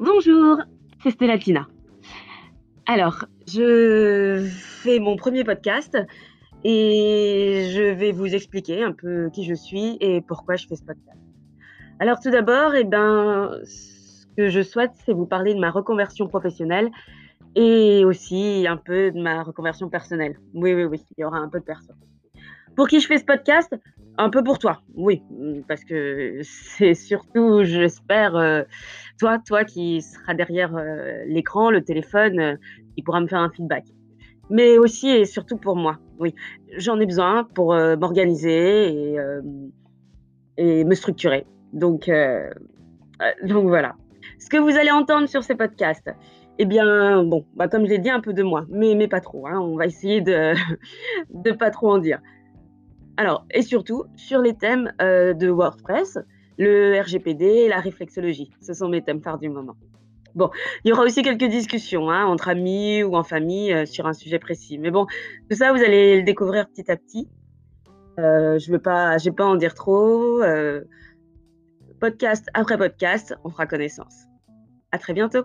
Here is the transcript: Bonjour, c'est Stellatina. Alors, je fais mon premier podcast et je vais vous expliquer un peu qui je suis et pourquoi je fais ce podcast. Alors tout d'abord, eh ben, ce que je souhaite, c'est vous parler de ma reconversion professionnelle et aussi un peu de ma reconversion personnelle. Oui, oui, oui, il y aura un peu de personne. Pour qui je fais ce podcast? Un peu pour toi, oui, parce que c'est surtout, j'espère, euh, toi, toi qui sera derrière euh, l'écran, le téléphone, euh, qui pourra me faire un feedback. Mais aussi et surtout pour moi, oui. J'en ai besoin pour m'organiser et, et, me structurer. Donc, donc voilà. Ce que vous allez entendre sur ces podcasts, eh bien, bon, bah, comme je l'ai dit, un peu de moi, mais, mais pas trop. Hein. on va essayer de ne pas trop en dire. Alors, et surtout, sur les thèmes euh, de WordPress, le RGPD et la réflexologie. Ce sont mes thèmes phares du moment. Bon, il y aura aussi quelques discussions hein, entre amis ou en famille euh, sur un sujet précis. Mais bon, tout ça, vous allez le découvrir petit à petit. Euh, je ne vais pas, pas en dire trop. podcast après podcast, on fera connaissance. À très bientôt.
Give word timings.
Bonjour, 0.00 0.58
c'est 1.02 1.10
Stellatina. 1.10 1.66
Alors, 2.86 3.24
je 3.48 4.48
fais 4.48 5.00
mon 5.00 5.16
premier 5.16 5.42
podcast 5.42 5.98
et 6.62 7.68
je 7.72 7.82
vais 7.82 8.12
vous 8.12 8.32
expliquer 8.32 8.84
un 8.84 8.92
peu 8.92 9.28
qui 9.30 9.42
je 9.42 9.54
suis 9.54 9.96
et 10.00 10.20
pourquoi 10.20 10.54
je 10.54 10.68
fais 10.68 10.76
ce 10.76 10.84
podcast. 10.84 11.18
Alors 11.98 12.20
tout 12.20 12.30
d'abord, 12.30 12.76
eh 12.76 12.84
ben, 12.84 13.58
ce 13.64 14.26
que 14.36 14.48
je 14.48 14.62
souhaite, 14.62 14.92
c'est 15.04 15.12
vous 15.12 15.26
parler 15.26 15.52
de 15.52 15.58
ma 15.58 15.72
reconversion 15.72 16.28
professionnelle 16.28 16.90
et 17.56 18.04
aussi 18.04 18.66
un 18.68 18.76
peu 18.76 19.10
de 19.10 19.20
ma 19.20 19.42
reconversion 19.42 19.88
personnelle. 19.88 20.38
Oui, 20.54 20.74
oui, 20.74 20.84
oui, 20.84 21.02
il 21.16 21.22
y 21.22 21.24
aura 21.24 21.38
un 21.38 21.48
peu 21.48 21.58
de 21.58 21.64
personne. 21.64 21.96
Pour 22.76 22.86
qui 22.86 23.00
je 23.00 23.08
fais 23.08 23.18
ce 23.18 23.24
podcast? 23.24 23.74
Un 24.20 24.30
peu 24.30 24.42
pour 24.44 24.58
toi, 24.58 24.82
oui, 24.94 25.22
parce 25.66 25.84
que 25.84 26.40
c'est 26.42 26.94
surtout, 26.94 27.64
j'espère, 27.64 28.34
euh, 28.36 28.62
toi, 29.18 29.38
toi 29.38 29.64
qui 29.64 30.02
sera 30.02 30.34
derrière 30.34 30.74
euh, 30.76 31.24
l'écran, 31.26 31.70
le 31.70 31.82
téléphone, 31.82 32.38
euh, 32.40 32.56
qui 32.94 33.02
pourra 33.02 33.20
me 33.20 33.26
faire 33.26 33.40
un 33.40 33.50
feedback. 33.50 33.84
Mais 34.50 34.78
aussi 34.78 35.08
et 35.08 35.24
surtout 35.24 35.58
pour 35.58 35.76
moi, 35.76 35.98
oui. 36.18 36.34
J'en 36.76 36.98
ai 37.00 37.06
besoin 37.06 37.44
pour 37.44 37.74
m'organiser 37.74 38.88
et, 38.88 39.16
et, 40.56 40.84
me 40.84 40.94
structurer. 40.94 41.44
Donc, 41.74 42.10
donc 43.44 43.66
voilà. 43.66 43.94
Ce 44.38 44.48
que 44.48 44.56
vous 44.56 44.78
allez 44.78 44.90
entendre 44.90 45.28
sur 45.28 45.42
ces 45.42 45.54
podcasts, 45.54 46.10
eh 46.58 46.64
bien, 46.64 47.22
bon, 47.24 47.44
bah, 47.54 47.68
comme 47.68 47.84
je 47.84 47.90
l'ai 47.90 47.98
dit, 47.98 48.10
un 48.10 48.20
peu 48.20 48.32
de 48.32 48.42
moi, 48.42 48.64
mais, 48.70 48.94
mais 48.94 49.06
pas 49.06 49.20
trop. 49.20 49.46
Hein. 49.46 49.60
on 49.60 49.76
va 49.76 49.86
essayer 49.86 50.22
de 50.22 50.54
ne 51.44 51.52
pas 51.52 51.70
trop 51.70 51.90
en 51.90 51.98
dire. 51.98 52.20
Alors, 53.16 53.44
et 53.52 53.62
surtout, 53.62 54.04
sur 54.14 54.40
les 54.40 54.54
thèmes 54.54 54.92
euh, 55.02 55.34
de 55.34 55.48
WordPress, 55.48 56.18
le 56.58 57.00
RGPD 57.00 57.44
et 57.44 57.68
la 57.68 57.80
réflexologie. 57.80 58.50
Ce 58.60 58.74
sont 58.74 58.88
mes 58.88 59.02
thèmes 59.02 59.22
phares 59.22 59.38
du 59.38 59.48
moment. 59.48 59.76
Bon, 60.34 60.50
il 60.84 60.88
y 60.88 60.92
aura 60.92 61.02
aussi 61.02 61.22
quelques 61.22 61.48
discussions 61.48 62.10
hein, 62.10 62.26
entre 62.26 62.48
amis 62.48 63.02
ou 63.02 63.16
en 63.16 63.24
famille 63.24 63.72
euh, 63.72 63.86
sur 63.86 64.06
un 64.06 64.12
sujet 64.12 64.38
précis. 64.38 64.78
Mais 64.78 64.90
bon, 64.90 65.06
tout 65.48 65.56
ça, 65.56 65.72
vous 65.72 65.82
allez 65.82 66.16
le 66.18 66.22
découvrir 66.22 66.68
petit 66.68 66.90
à 66.90 66.96
petit. 66.96 67.28
Euh, 68.18 68.58
je 68.58 68.70
ne 68.70 68.76
vais 68.76 68.82
pas, 68.82 69.16
pas 69.36 69.46
en 69.46 69.56
dire 69.56 69.74
trop. 69.74 70.42
podcast 72.00 72.48
après 72.54 72.76
podcast, 72.76 73.34
on 73.44 73.50
fera 73.50 73.66
connaissance. 73.66 74.26
À 74.92 74.98
très 74.98 75.12
bientôt. 75.12 75.44